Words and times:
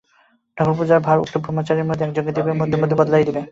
ঠাকুরপূজার 0.57 0.99
ভার 0.99 1.17
উক্ত 1.17 1.35
ব্রহ্মচারীদের 1.37 1.87
মধ্যে 1.89 2.05
একজনকে 2.05 2.31
দিবে 2.31 2.45
এবং 2.45 2.59
মধ্যে 2.61 2.77
মধ্যে 2.81 2.99
বদলাইয়া 2.99 3.27
দিবে। 3.27 3.41